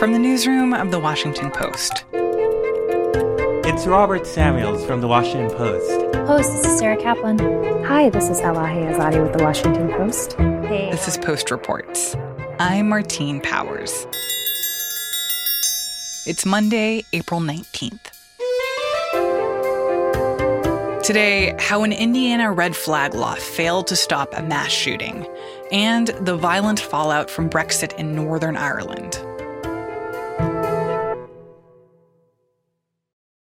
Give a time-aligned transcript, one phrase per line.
[0.00, 2.06] From the newsroom of The Washington Post.
[3.66, 6.16] It's Robert Samuels from The Washington Post.
[6.26, 7.38] Host, this is Sarah Kaplan.
[7.84, 10.32] Hi, this is Elahe Izadi with The Washington Post.
[10.38, 10.90] Hey.
[10.90, 12.16] This is Post Reports.
[12.58, 14.06] I'm Martine Powers.
[16.26, 18.00] It's Monday, April 19th.
[21.02, 25.26] Today, how an Indiana red flag law failed to stop a mass shooting,
[25.70, 29.22] and the violent fallout from Brexit in Northern Ireland.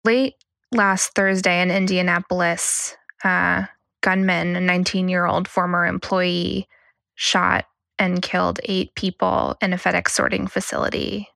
[0.05, 0.35] Late
[0.73, 3.67] last Thursday in Indianapolis, uh,
[4.01, 6.67] gunman, a 19 year old former employee,
[7.15, 7.67] shot
[8.01, 11.29] and killed eight people in a FedEx sorting facility.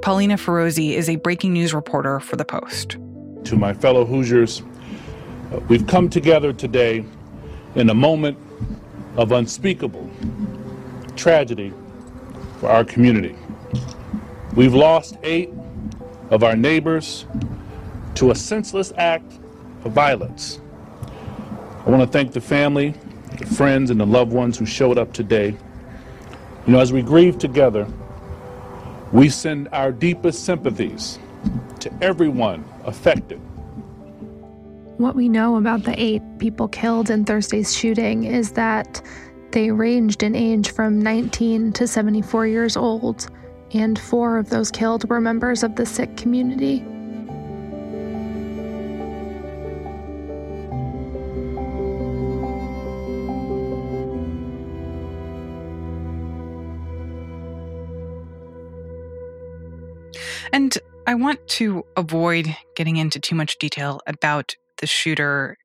[0.00, 2.98] Paulina Firozi is a breaking news reporter for The Post.
[3.46, 4.62] To my fellow Hoosiers,
[5.66, 7.04] we've come together today
[7.74, 8.38] in a moment
[9.16, 10.08] of unspeakable
[11.16, 11.72] tragedy
[12.60, 13.34] for our community.
[14.56, 15.50] We've lost eight
[16.30, 17.26] of our neighbors
[18.14, 19.38] to a senseless act
[19.84, 20.60] of violence.
[21.84, 22.94] I want to thank the family,
[23.38, 25.54] the friends, and the loved ones who showed up today.
[26.66, 27.86] You know, as we grieve together,
[29.12, 31.18] we send our deepest sympathies
[31.80, 33.38] to everyone affected.
[34.96, 39.02] What we know about the eight people killed in Thursday's shooting is that
[39.50, 43.28] they ranged in age from 19 to 74 years old,
[43.76, 46.84] and four of those killed were members of the Sikh community.
[60.52, 65.58] And I want to avoid getting into too much detail about the shooter.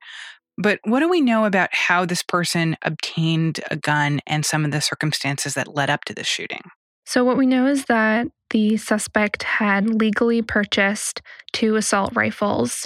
[0.58, 4.72] But what do we know about how this person obtained a gun and some of
[4.72, 6.62] the circumstances that led up to the shooting?
[7.06, 11.22] So, what we know is that the suspect had legally purchased
[11.54, 12.86] two assault rifles.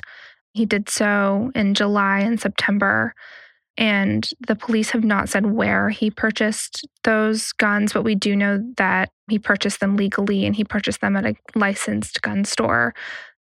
[0.53, 3.14] He did so in July and September.
[3.78, 8.59] And the police have not said where he purchased those guns, but we do know
[8.78, 12.94] that he purchased them legally and he purchased them at a licensed gun store.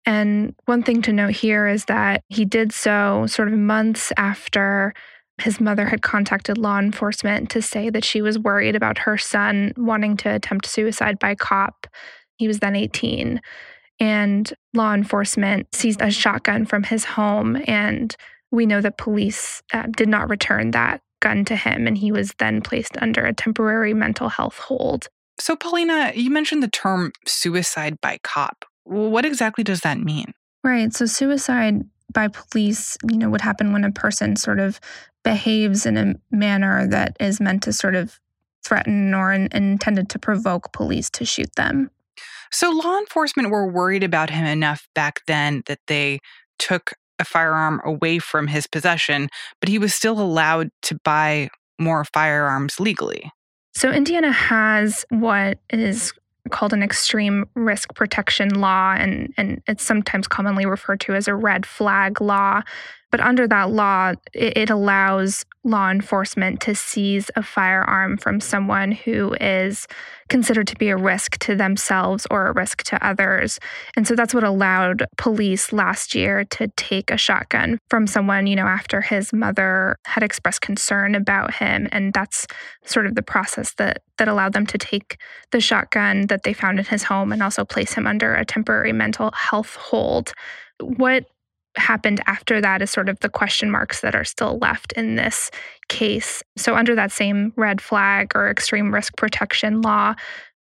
[0.06, 4.94] And one thing to note here is that he did so sort of months after
[5.42, 9.72] his mother had contacted law enforcement to say that she was worried about her son
[9.76, 11.86] wanting to attempt suicide by cop.
[12.36, 13.40] He was then 18.
[13.98, 17.62] And law enforcement seized a shotgun from his home.
[17.66, 18.16] And
[18.50, 21.86] we know that police uh, did not return that gun to him.
[21.86, 25.08] And he was then placed under a temporary mental health hold.
[25.38, 28.64] So, Paulina, you mentioned the term suicide by cop.
[28.84, 30.32] What exactly does that mean?
[30.64, 30.92] Right.
[30.92, 31.82] So, suicide
[32.12, 34.80] by police, you know, would happen when a person sort of
[35.24, 38.20] behaves in a manner that is meant to sort of
[38.64, 41.90] threaten or in, intended to provoke police to shoot them.
[42.52, 46.20] So, law enforcement were worried about him enough back then that they
[46.58, 49.28] took a firearm away from his possession,
[49.60, 53.30] but he was still allowed to buy more firearms legally.
[53.74, 56.12] So, Indiana has what is
[56.50, 61.34] called an extreme risk protection law, and, and it's sometimes commonly referred to as a
[61.34, 62.62] red flag law.
[63.10, 68.92] But under that law, it, it allows law enforcement to seize a firearm from someone
[68.92, 69.86] who is
[70.28, 73.58] considered to be a risk to themselves or a risk to others.
[73.96, 78.56] And so that's what allowed police last year to take a shotgun from someone, you
[78.56, 81.88] know, after his mother had expressed concern about him.
[81.92, 82.46] And that's
[82.84, 85.18] sort of the process that that allowed them to take
[85.50, 88.92] the shotgun that they found in his home and also place him under a temporary
[88.92, 90.32] mental health hold.
[90.78, 91.24] What
[91.76, 95.50] happened after that is sort of the question marks that are still left in this
[95.88, 96.42] case.
[96.56, 100.14] So, under that same red flag or extreme risk protection law,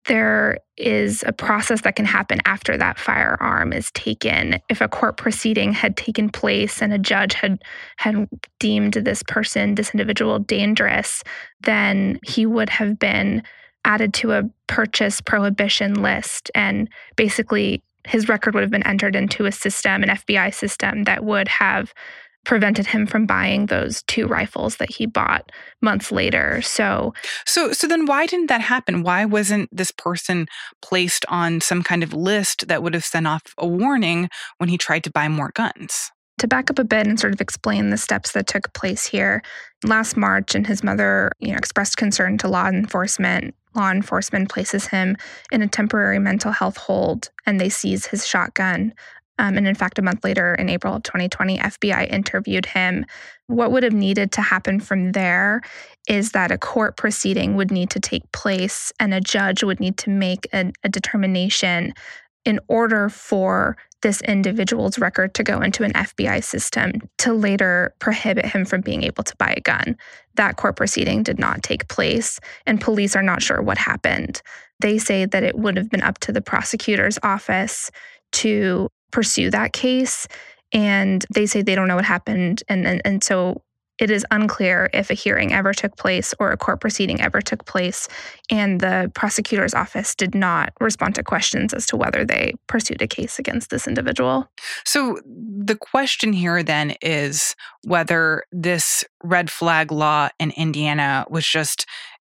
[0.07, 4.61] there is a process that can happen after that firearm is taken.
[4.69, 7.63] If a court proceeding had taken place and a judge had
[7.97, 8.29] had
[8.59, 11.23] deemed this person, this individual dangerous,
[11.61, 13.43] then he would have been
[13.85, 19.47] added to a purchase prohibition list and basically his record would have been entered into
[19.47, 21.93] a system, an FBI system that would have
[22.45, 25.51] prevented him from buying those two rifles that he bought
[25.83, 26.63] months later.
[26.63, 27.13] So
[27.45, 29.03] So so then why didn't that happen?
[29.03, 30.47] Why wasn't this person
[30.81, 34.79] placed on some kind of list that would have sent off a warning when he
[34.79, 36.13] tried to buy more guns?
[36.39, 39.43] to back up a bit and sort of explain the steps that took place here,
[39.85, 43.55] last March, and his mother, you know, expressed concern to law enforcement.
[43.77, 45.17] Law enforcement places him
[45.53, 48.95] in a temporary mental health hold, and they seize his shotgun.
[49.39, 53.05] Um, and in fact, a month later, in April of 2020, FBI interviewed him.
[53.49, 55.61] What would have needed to happen from there
[56.09, 59.99] is that a court proceeding would need to take place and a judge would need
[59.99, 61.93] to make a, a determination
[62.45, 63.77] in order for
[64.07, 69.03] this individual's record to go into an FBI system to later prohibit him from being
[69.03, 69.97] able to buy a gun.
[70.37, 74.43] That court proceeding did not take place, and police are not sure what happened.
[74.79, 77.91] They say that it would have been up to the prosecutor's office
[78.35, 80.29] to pursue that case.
[80.71, 82.63] And they say they don't know what happened.
[82.69, 83.63] And, and, and so
[83.99, 87.65] it is unclear if a hearing ever took place or a court proceeding ever took
[87.65, 88.09] place.
[88.51, 93.07] And the prosecutor's office did not respond to questions as to whether they pursued a
[93.07, 94.49] case against this individual.
[94.85, 97.55] So the question here then is
[97.85, 101.87] whether this red flag law in Indiana was just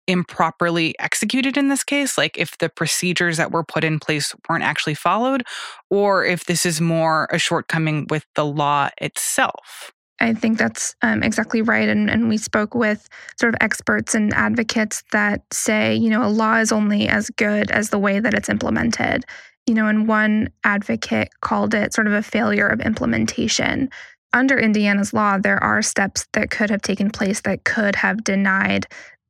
[0.08, 4.64] improperly executed in this case, like if the procedures that were put in place weren't
[4.64, 5.44] actually followed,
[5.90, 9.92] or if this is more a shortcoming with the law itself.
[10.22, 11.88] I think that's um, exactly right.
[11.88, 13.08] And, and we spoke with
[13.38, 17.72] sort of experts and advocates that say, you know, a law is only as good
[17.72, 19.24] as the way that it's implemented.
[19.66, 23.90] You know, and one advocate called it sort of a failure of implementation.
[24.32, 28.86] Under Indiana's law, there are steps that could have taken place that could have denied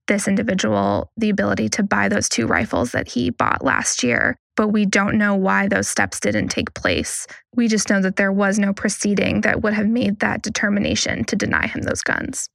[0.08, 4.36] this individual the ability to buy those two rifles that he bought last year.
[4.56, 7.26] But we don't know why those steps didn't take place.
[7.56, 11.36] We just know that there was no proceeding that would have made that determination to
[11.36, 12.48] deny him those guns.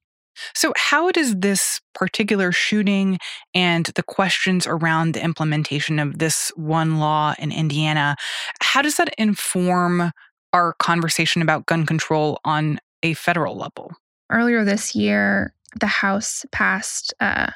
[0.53, 3.17] So, how does this particular shooting
[3.53, 8.15] and the questions around the implementation of this one law in Indiana,
[8.61, 10.11] how does that inform
[10.53, 13.91] our conversation about gun control on a federal level?
[14.29, 17.53] Earlier this year, the House passed a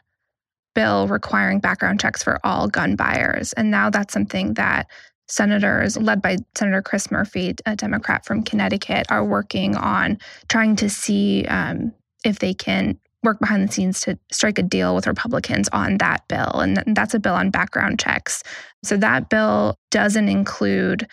[0.73, 3.53] bill requiring background checks for all gun buyers.
[3.53, 4.87] And now that's something that
[5.27, 10.17] senators, led by Senator Chris Murphy, a Democrat from Connecticut, are working on
[10.49, 11.93] trying to see um,
[12.25, 16.27] if they can work behind the scenes to strike a deal with Republicans on that
[16.27, 16.59] bill.
[16.59, 18.43] And that's a bill on background checks.
[18.83, 21.07] So that bill doesn't include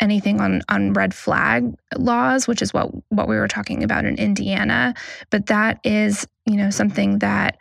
[0.00, 4.16] anything on on red flag laws, which is what what we were talking about in
[4.16, 4.94] Indiana.
[5.30, 7.58] But that is, you know, something that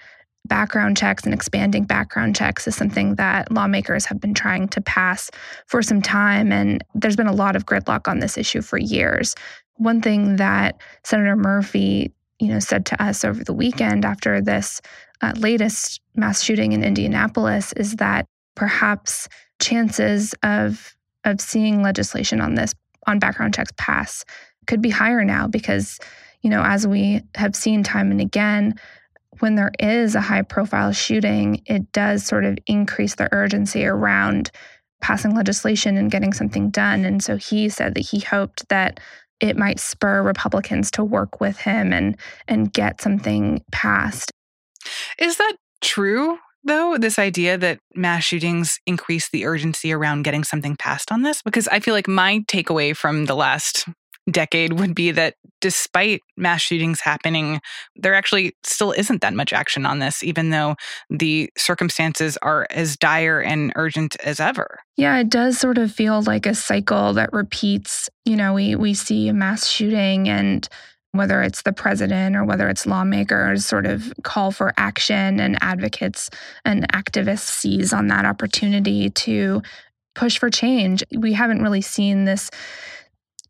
[0.52, 5.32] background checks and expanding background checks is something that lawmakers have been trying to pass
[5.66, 6.52] for some time.
[6.52, 9.34] And there's been a lot of gridlock on this issue for years.
[9.78, 10.76] One thing that
[11.06, 14.82] Senator Murphy, you know, said to us over the weekend after this
[15.22, 19.30] uh, latest mass shooting in Indianapolis is that perhaps
[19.62, 20.94] chances of
[21.24, 22.74] of seeing legislation on this
[23.08, 24.26] on background checks pass
[24.68, 25.98] could be higher now because
[26.42, 28.76] you know as we have seen time and again
[29.40, 34.52] when there is a high profile shooting it does sort of increase the urgency around
[35.02, 39.00] passing legislation and getting something done and so he said that he hoped that
[39.40, 42.18] it might spur republicans to work with him and
[42.48, 44.32] and get something passed
[45.18, 50.76] is that true though, this idea that mass shootings increase the urgency around getting something
[50.76, 51.42] passed on this?
[51.42, 53.86] Because I feel like my takeaway from the last
[54.30, 57.62] decade would be that despite mass shootings happening,
[57.96, 60.76] there actually still isn't that much action on this, even though
[61.10, 64.80] the circumstances are as dire and urgent as ever.
[64.98, 68.10] Yeah, it does sort of feel like a cycle that repeats.
[68.26, 70.68] You know, we we see a mass shooting and
[71.14, 76.30] whether it's the president or whether it's lawmakers, sort of call for action and advocates
[76.64, 79.62] and activists seize on that opportunity to
[80.16, 81.04] push for change.
[81.16, 82.50] We haven't really seen this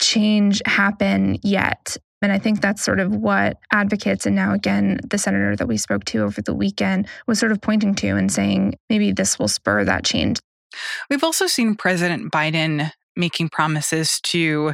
[0.01, 1.95] change happen yet.
[2.21, 5.77] And I think that's sort of what advocates, and now again, the senator that we
[5.77, 9.47] spoke to over the weekend was sort of pointing to and saying maybe this will
[9.47, 10.39] spur that change.
[11.09, 14.73] We've also seen President Biden making promises to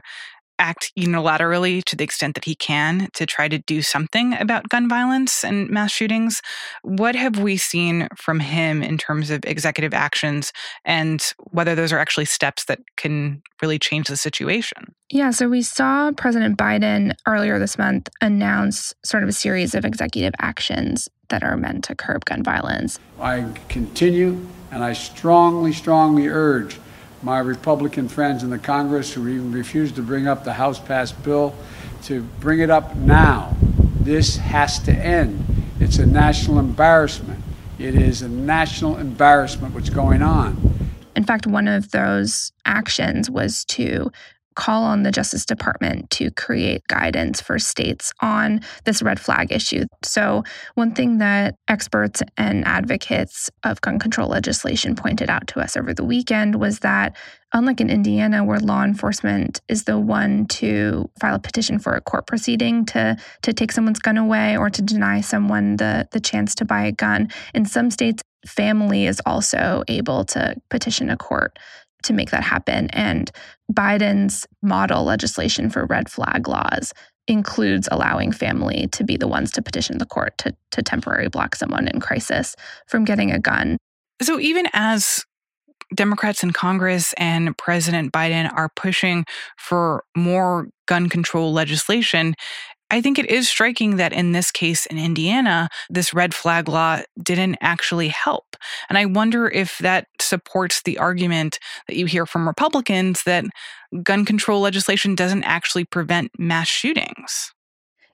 [0.59, 4.89] act unilaterally to the extent that he can to try to do something about gun
[4.89, 6.41] violence and mass shootings.
[6.83, 10.51] What have we seen from him in terms of executive actions
[10.85, 11.21] and
[11.51, 14.93] whether those are actually steps that can really change the situation?
[15.09, 19.85] Yeah, so we saw President Biden earlier this month announce sort of a series of
[19.85, 22.99] executive actions that are meant to curb gun violence.
[23.19, 26.79] I continue and I strongly, strongly urge
[27.21, 31.21] my Republican friends in the Congress who even refused to bring up the House passed
[31.23, 31.55] bill
[32.03, 33.55] to bring it up now.
[33.99, 35.43] This has to end.
[35.79, 37.43] It's a national embarrassment.
[37.79, 40.89] It is a national embarrassment what's going on.
[41.15, 44.11] In fact, one of those actions was to
[44.57, 49.85] call on the Justice Department to create guidance for states on this red flag issue.
[50.03, 55.77] So, one thing that experts and advocates of gun control legislation pointed out to us
[55.77, 57.15] over the weekend was that
[57.53, 62.01] unlike in Indiana, where law enforcement is the one to file a petition for a
[62.01, 66.55] court proceeding to, to take someone's gun away or to deny someone the, the chance
[66.55, 71.57] to buy a gun, in some states, family is also able to petition a court
[72.03, 72.89] to make that happen.
[72.91, 73.31] And
[73.71, 76.93] Biden's model legislation for red flag laws
[77.27, 81.55] includes allowing family to be the ones to petition the court to, to temporarily block
[81.55, 82.55] someone in crisis
[82.87, 83.77] from getting a gun.
[84.21, 85.23] So even as
[85.93, 89.25] Democrats in Congress and President Biden are pushing
[89.57, 92.33] for more gun control legislation,
[92.89, 97.01] I think it is striking that in this case in Indiana, this red flag law
[97.21, 98.55] didn't actually help.
[98.89, 103.45] And I wonder if that supports the argument that you hear from Republicans that
[104.03, 107.53] gun control legislation doesn't actually prevent mass shootings.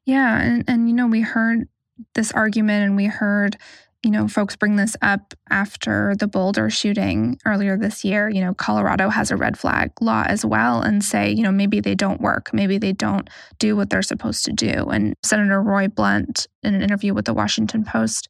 [0.05, 0.41] Yeah.
[0.41, 1.67] And, and you know, we heard
[2.15, 3.57] this argument and we heard
[4.03, 8.29] you know, folks bring this up after the Boulder shooting earlier this year.
[8.29, 11.79] You know, Colorado has a red flag law as well, and say, you know, maybe
[11.79, 12.49] they don't work.
[12.53, 13.29] Maybe they don't
[13.59, 14.89] do what they're supposed to do.
[14.89, 18.27] And Senator Roy Blunt, in an interview with the Washington Post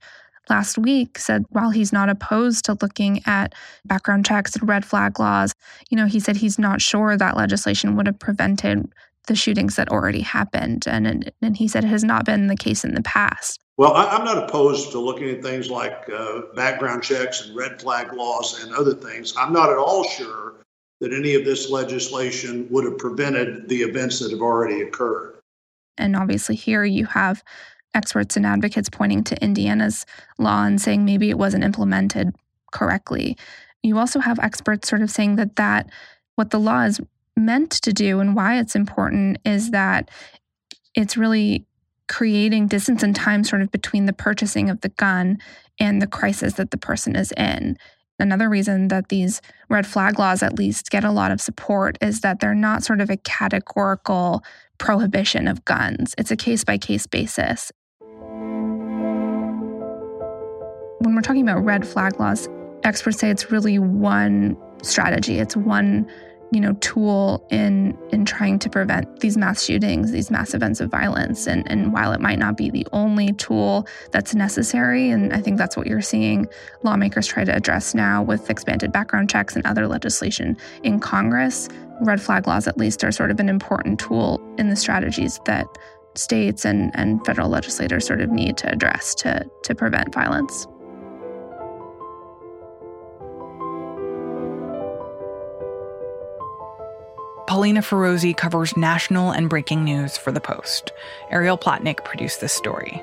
[0.48, 5.20] last week, said while he's not opposed to looking at background checks and red flag
[5.20, 5.56] laws,
[5.90, 8.94] you know, he said he's not sure that legislation would have prevented
[9.28, 10.86] the shootings that already happened.
[10.86, 13.63] And, and and he said it has not been the case in the past.
[13.78, 17.82] Well, I, am not opposed to looking at things like uh, background checks and red
[17.82, 19.34] flag laws and other things.
[19.36, 20.54] I'm not at all sure
[21.00, 25.38] that any of this legislation would have prevented the events that have already occurred.
[25.98, 27.44] And obviously, here you have
[27.96, 30.06] experts and advocates pointing to Indiana's
[30.38, 32.36] law and saying maybe it wasn't implemented
[32.72, 33.38] correctly.
[33.82, 35.90] You also have experts sort of saying that that
[36.36, 37.00] what the law is
[37.36, 40.10] meant to do and why it's important is that
[40.96, 41.66] it's really
[42.14, 45.40] creating distance and time sort of between the purchasing of the gun
[45.80, 47.76] and the crisis that the person is in.
[48.20, 52.22] Another reason that these red flag laws at least get a lot of support is
[52.22, 54.44] that they're not sort of a categorical
[54.78, 56.14] prohibition of guns.
[56.20, 57.72] It's a case by case basis.
[61.00, 62.48] When we're talking about red flag laws,
[62.84, 65.40] experts say it's really one strategy.
[65.40, 66.08] It's one
[66.54, 70.90] you know, tool in in trying to prevent these mass shootings, these mass events of
[70.90, 71.48] violence.
[71.48, 75.58] And and while it might not be the only tool that's necessary, and I think
[75.58, 76.48] that's what you're seeing
[76.84, 81.70] lawmakers try to address now with expanded background checks and other legislation in Congress,
[82.02, 85.66] red flag laws at least are sort of an important tool in the strategies that
[86.16, 90.68] states and, and federal legislators sort of need to address to to prevent violence.
[97.54, 100.92] Paulina Firozi covers national and breaking news for The Post.
[101.30, 103.00] Ariel Plotnick produced this story.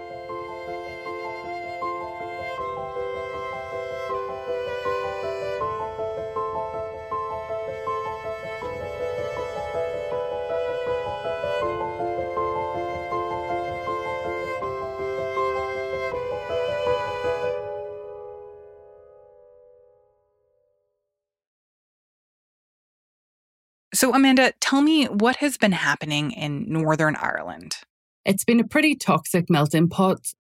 [23.92, 27.75] So, Amanda, tell me what has been happening in Northern Ireland.
[28.25, 30.32] It's been a pretty toxic melting pot.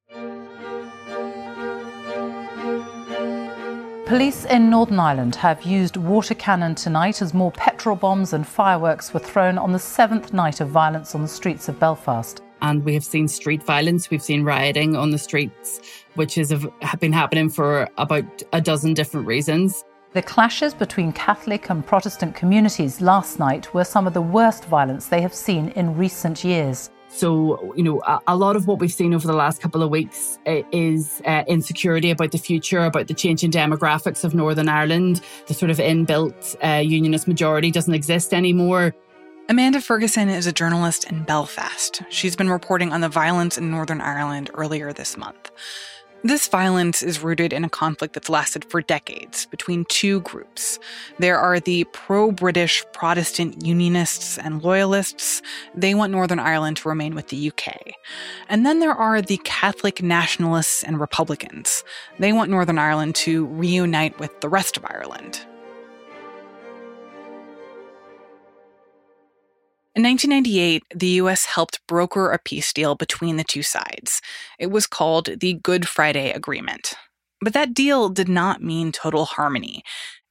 [4.06, 9.12] Police in Northern Ireland have used water cannon tonight as more petrol bombs and fireworks
[9.12, 12.42] were thrown on the seventh night of violence on the streets of Belfast.
[12.62, 15.80] And we have seen street violence, we've seen rioting on the streets,
[16.14, 16.52] which has
[17.00, 19.84] been happening for about a dozen different reasons.
[20.12, 25.06] The clashes between Catholic and Protestant communities last night were some of the worst violence
[25.06, 26.90] they have seen in recent years.
[27.10, 29.90] So, you know, a, a, lot of what we've seen over the last couple of
[29.90, 35.20] weeks uh, is uh, insecurity about the future, about the changing demographics of Northern Ireland.
[35.46, 38.92] The sort of inbuilt uh, unionist majority doesn't exist anymore.
[39.48, 42.02] Amanda Ferguson is a journalist in Belfast.
[42.08, 45.52] She's been reporting on the violence in Northern Ireland earlier this month.
[46.22, 50.78] This violence is rooted in a conflict that's lasted for decades between two groups.
[51.18, 55.40] There are the pro British Protestant Unionists and Loyalists.
[55.74, 57.74] They want Northern Ireland to remain with the UK.
[58.50, 61.84] And then there are the Catholic Nationalists and Republicans.
[62.18, 65.46] They want Northern Ireland to reunite with the rest of Ireland.
[69.96, 71.46] In 1998, the U.S.
[71.46, 74.22] helped broker a peace deal between the two sides.
[74.56, 76.94] It was called the Good Friday Agreement.
[77.40, 79.82] But that deal did not mean total harmony.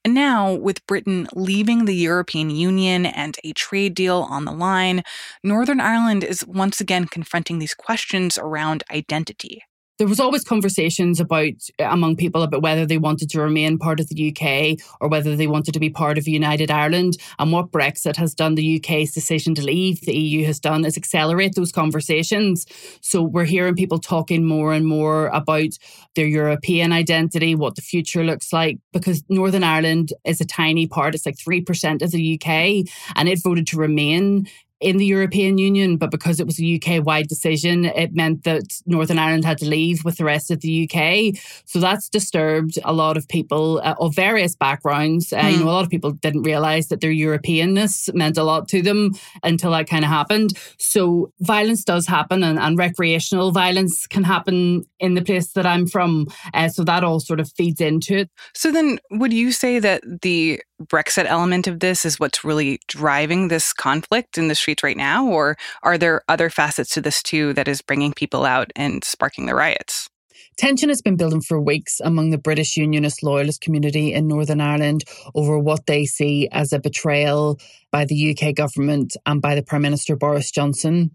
[0.06, 5.04] And now, with Britain leaving the European Union and a trade deal on the line,
[5.44, 9.64] Northern Ireland is once again confronting these questions around identity
[10.00, 14.00] there was always conversations about uh, among people about whether they wanted to remain part
[14.00, 17.18] of the UK or whether they wanted to be part of United Ireland.
[17.38, 20.98] And what Brexit has done, the UK's decision to leave the EU has done is
[20.98, 22.66] accelerate those conversations.
[23.02, 25.78] So we're hearing people talking more and more about
[26.16, 31.14] their European identity, what the future looks like, because Northern Ireland is a tiny part.
[31.14, 34.48] It's like 3% of the UK and it voted to remain
[34.80, 38.64] in the European Union, but because it was a UK wide decision, it meant that
[38.86, 41.36] Northern Ireland had to leave with the rest of the UK.
[41.66, 45.34] So that's disturbed a lot of people uh, of various backgrounds.
[45.34, 45.52] Uh, mm.
[45.52, 45.66] You hmm.
[45.66, 49.12] know, a lot of people didn't realize that their Europeanness meant a lot to them
[49.44, 50.58] until that kind of happened.
[50.78, 55.88] So violence does happen, and, and recreational violence can happen in the place that I'm
[55.88, 56.28] from.
[56.54, 58.30] Uh, so that all sort of feeds into it.
[58.54, 63.48] So then, would you say that the Brexit element of this is what's really driving
[63.48, 65.28] this conflict in the streets right now?
[65.28, 69.46] Or are there other facets to this too that is bringing people out and sparking
[69.46, 70.10] the riots?
[70.58, 75.06] Tension has been building for weeks among the British Unionist loyalist community in Northern Ireland
[75.34, 77.58] over what they see as a betrayal
[77.92, 81.12] by the UK government and by the Prime Minister Boris Johnson.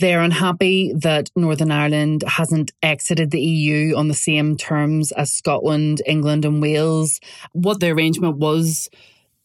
[0.00, 6.00] They're unhappy that Northern Ireland hasn't exited the EU on the same terms as Scotland,
[6.06, 7.20] England, and Wales.
[7.52, 8.88] What the arrangement was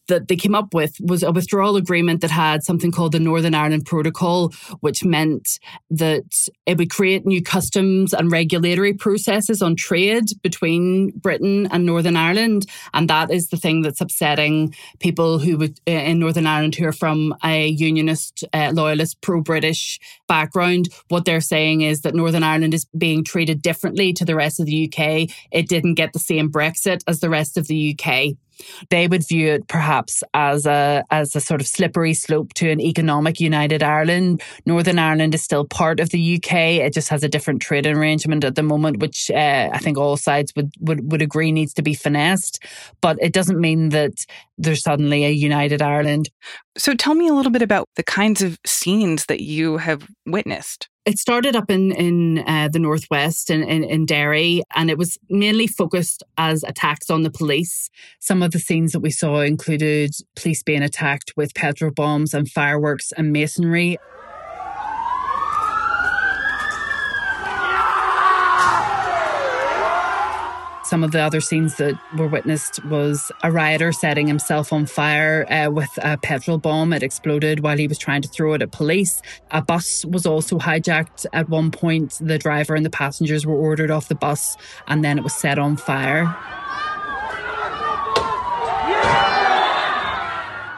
[0.08, 3.56] that they came up with was a withdrawal agreement that had something called the Northern
[3.56, 4.50] Ireland Protocol,
[4.82, 5.60] which meant
[5.90, 12.16] that it would create new customs and regulatory processes on trade between Britain and Northern
[12.16, 12.66] Ireland.
[12.94, 16.86] And that is the thing that's upsetting people who would uh, in Northern Ireland who
[16.86, 20.90] are from a unionist, uh, loyalist, pro British background.
[21.10, 24.66] What they're saying is that Northern Ireland is being treated differently to the rest of
[24.66, 25.30] the UK.
[25.52, 28.36] It didn't get the same Brexit as the rest of the UK
[28.90, 32.80] they would view it perhaps as a as a sort of slippery slope to an
[32.80, 34.42] economic united Ireland.
[34.66, 36.54] Northern Ireland is still part of the UK.
[36.54, 40.18] It just has a different trade arrangement at the moment, which uh, I think all
[40.18, 42.64] sides would, would would agree needs to be finessed.
[43.02, 44.26] But it doesn't mean that
[44.58, 46.30] there's suddenly a united Ireland.
[46.78, 50.90] So tell me a little bit about the kinds of scenes that you have witnessed
[51.06, 55.18] it started up in in uh, the northwest in, in, in Derry, and it was
[55.30, 57.90] mainly focused as attacks on the police.
[58.20, 62.50] Some of the scenes that we saw included police being attacked with petrol bombs and
[62.50, 63.98] fireworks and masonry.
[70.86, 75.52] Some of the other scenes that were witnessed was a rioter setting himself on fire
[75.52, 76.94] uh, with a petrol bomb.
[76.94, 79.20] It exploded while he was trying to throw it at police.
[79.50, 82.20] A bus was also hijacked at one point.
[82.22, 85.58] The driver and the passengers were ordered off the bus and then it was set
[85.58, 86.38] on fire.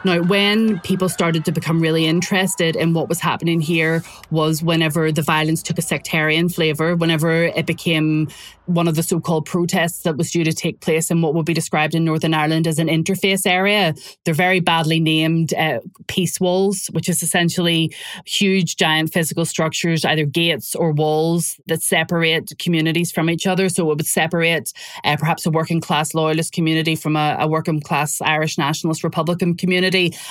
[0.04, 5.12] Now, when people started to become really interested in what was happening here was whenever
[5.12, 8.28] the violence took a sectarian flavour, whenever it became
[8.68, 11.46] one of the so called protests that was due to take place in what would
[11.46, 13.96] be described in Northern Ireland as an interface area.
[14.26, 17.94] They're very badly named uh, peace walls, which is essentially
[18.26, 23.70] huge, giant physical structures, either gates or walls that separate communities from each other.
[23.70, 27.80] So it would separate uh, perhaps a working class loyalist community from a, a, working
[27.80, 29.87] class Irish nationalist Republican community.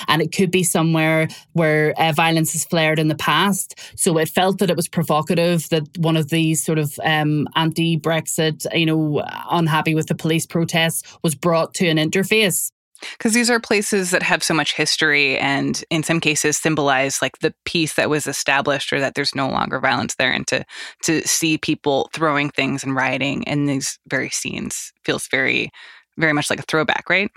[0.07, 3.79] And it could be somewhere where uh, violence has flared in the past.
[3.95, 7.97] So it felt that it was provocative that one of these sort of um, anti
[7.97, 12.71] Brexit Brexit, you know, unhappy with the police protests, was brought to an interface.
[13.11, 17.37] Because these are places that have so much history and in some cases symbolize like
[17.39, 20.31] the peace that was established or that there's no longer violence there.
[20.31, 20.65] And to
[21.03, 25.69] to see people throwing things and rioting in these very scenes feels very,
[26.17, 27.29] very much like a throwback, right?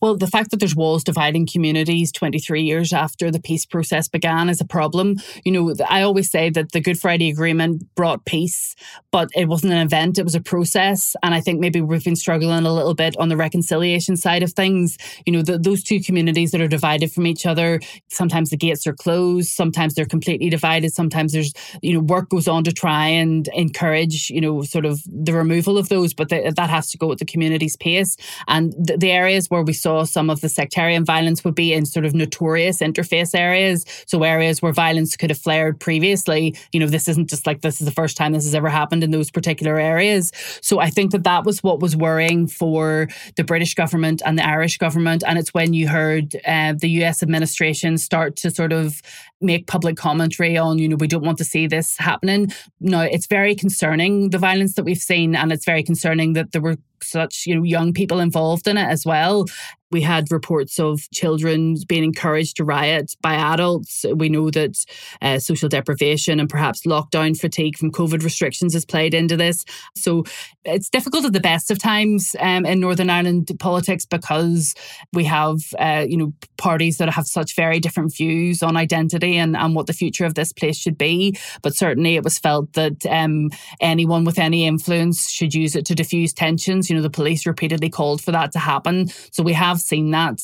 [0.00, 4.48] Well, the fact that there's walls dividing communities 23 years after the peace process began
[4.48, 5.16] is a problem.
[5.44, 8.74] You know, I always say that the Good Friday Agreement brought peace,
[9.10, 11.14] but it wasn't an event, it was a process.
[11.22, 14.52] And I think maybe we've been struggling a little bit on the reconciliation side of
[14.52, 14.98] things.
[15.24, 18.86] You know, the, those two communities that are divided from each other, sometimes the gates
[18.86, 23.06] are closed, sometimes they're completely divided, sometimes there's, you know, work goes on to try
[23.06, 26.98] and encourage, you know, sort of the removal of those, but the, that has to
[26.98, 28.16] go at the community's pace.
[28.48, 31.86] And the, the areas where we saw some of the sectarian violence would be in
[31.86, 33.84] sort of notorious interface areas.
[34.06, 36.56] So areas where violence could have flared previously.
[36.72, 39.04] You know, this isn't just like this is the first time this has ever happened
[39.04, 40.32] in those particular areas.
[40.60, 44.46] So I think that that was what was worrying for the British government and the
[44.46, 45.22] Irish government.
[45.26, 49.02] And it's when you heard uh, the US administration start to sort of
[49.40, 52.50] make public commentary on, you know, we don't want to see this happening.
[52.80, 55.34] No, it's very concerning, the violence that we've seen.
[55.36, 58.86] And it's very concerning that there were such you know young people involved in it
[58.86, 59.44] as well
[59.90, 64.04] we had reports of children being encouraged to riot by adults.
[64.14, 64.84] We know that
[65.22, 69.64] uh, social deprivation and perhaps lockdown fatigue from COVID restrictions has played into this.
[69.94, 70.24] So
[70.64, 74.74] it's difficult at the best of times um, in Northern Ireland politics because
[75.12, 79.56] we have, uh, you know, parties that have such very different views on identity and,
[79.56, 81.38] and what the future of this place should be.
[81.62, 85.94] But certainly it was felt that um, anyone with any influence should use it to
[85.94, 86.90] diffuse tensions.
[86.90, 89.08] You know, the police repeatedly called for that to happen.
[89.30, 90.40] So we have have seen that.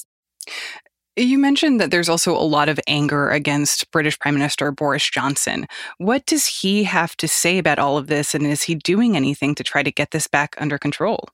[1.14, 5.66] You mentioned that there's also a lot of anger against British Prime Minister Boris Johnson.
[5.98, 9.54] What does he have to say about all of this, and is he doing anything
[9.56, 11.28] to try to get this back under control?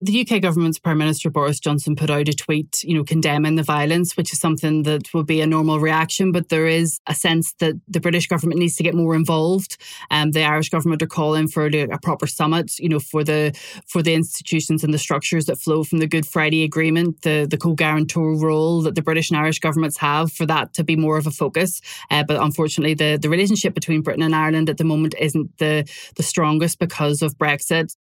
[0.00, 3.62] The UK government's Prime Minister Boris Johnson put out a tweet, you know, condemning the
[3.62, 6.32] violence, which is something that would be a normal reaction.
[6.32, 9.76] But there is a sense that the British government needs to get more involved.
[10.10, 13.52] Um, the Irish government are calling for a proper summit, you know, for the
[13.86, 17.58] for the institutions and the structures that flow from the Good Friday Agreement, the the
[17.58, 21.26] co-guarantor role that the British and Irish governments have for that to be more of
[21.26, 21.80] a focus.
[22.10, 25.88] Uh, but unfortunately, the the relationship between Britain and Ireland at the moment isn't the
[26.16, 27.94] the strongest because of Brexit.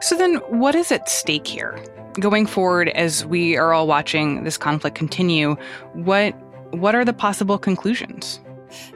[0.00, 1.82] So, then what is at stake here?
[2.20, 5.56] Going forward, as we are all watching this conflict continue,
[5.92, 6.34] what,
[6.70, 8.40] what are the possible conclusions?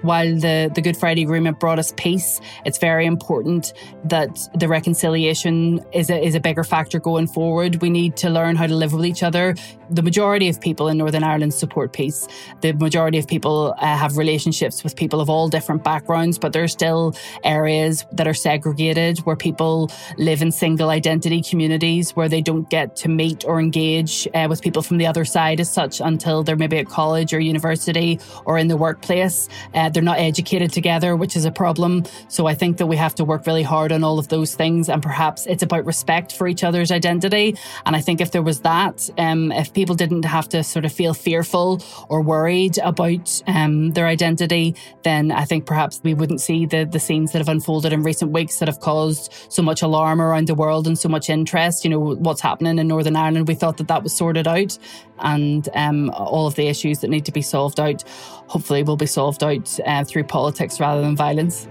[0.03, 3.73] While the, the Good Friday Agreement brought us peace, it's very important
[4.05, 7.83] that the reconciliation is a, is a bigger factor going forward.
[7.83, 9.55] We need to learn how to live with each other.
[9.91, 12.27] The majority of people in Northern Ireland support peace.
[12.61, 16.63] The majority of people uh, have relationships with people of all different backgrounds, but there
[16.63, 22.41] are still areas that are segregated where people live in single identity communities where they
[22.41, 26.01] don't get to meet or engage uh, with people from the other side as such
[26.01, 29.49] until they're maybe at college or university or in the workplace.
[29.75, 32.05] Uh, they're not educated together, which is a problem.
[32.29, 34.89] So I think that we have to work really hard on all of those things.
[34.89, 37.57] And perhaps it's about respect for each other's identity.
[37.87, 40.93] And I think if there was that, um, if people didn't have to sort of
[40.93, 46.67] feel fearful or worried about um, their identity, then I think perhaps we wouldn't see
[46.67, 50.21] the, the scenes that have unfolded in recent weeks that have caused so much alarm
[50.21, 51.85] around the world and so much interest.
[51.85, 54.79] You know, what's happening in Northern Ireland, we thought that that was sorted out.
[55.19, 58.03] And um, all of the issues that need to be solved out,
[58.49, 61.69] hopefully, will be solved out out uh, through politics rather than violence.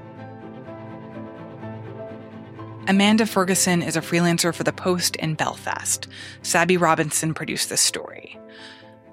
[2.87, 6.07] Amanda Ferguson is a freelancer for The Post in Belfast.
[6.41, 8.39] Sabby Robinson produced this story.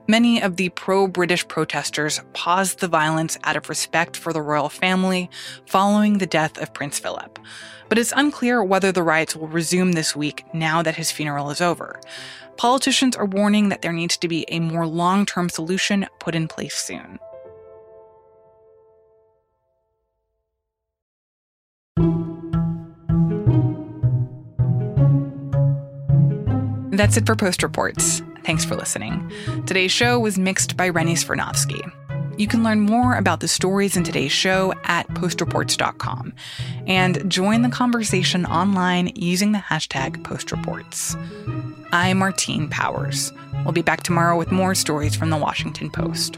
[0.08, 4.70] Many of the pro British protesters paused the violence out of respect for the royal
[4.70, 5.28] family
[5.66, 7.38] following the death of Prince Philip.
[7.90, 11.60] But it's unclear whether the riots will resume this week now that his funeral is
[11.60, 12.00] over.
[12.56, 16.48] Politicians are warning that there needs to be a more long term solution put in
[16.48, 17.18] place soon.
[26.98, 28.22] That's it for Post Reports.
[28.42, 29.30] Thanks for listening.
[29.66, 31.92] Today's show was mixed by Rennie Svirnovskiy.
[32.36, 36.32] You can learn more about the stories in today's show at postreports.com
[36.88, 41.14] and join the conversation online using the hashtag postreports.
[41.92, 43.32] I'm Martine Powers.
[43.62, 46.36] We'll be back tomorrow with more stories from the Washington Post.